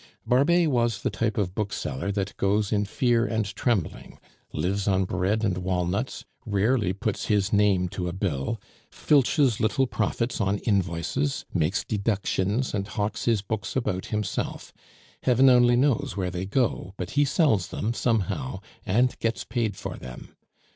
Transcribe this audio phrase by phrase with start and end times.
[0.25, 4.17] Barbet was the type of bookseller that goes in fear and trembling;
[4.51, 8.59] lives on bread and walnuts; rarely puts his name to a bill;
[8.89, 14.73] filches little profits on invoices; makes deductions, and hawks his books about himself;
[15.21, 19.97] heaven only knows where they go, but he sells them somehow, and gets paid for
[19.97, 20.35] them.